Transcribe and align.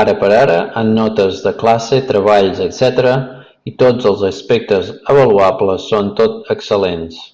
Ara 0.00 0.12
per 0.22 0.28
ara, 0.38 0.56
en 0.80 0.90
notes 0.98 1.38
de 1.44 1.52
classe, 1.62 2.00
treballs, 2.10 2.60
etcètera, 2.66 3.14
i 3.70 3.74
tots 3.84 4.10
els 4.12 4.26
aspectes 4.30 4.92
avaluables, 5.16 5.88
són 5.94 6.12
tot 6.22 6.54
excel·lents. 6.56 7.24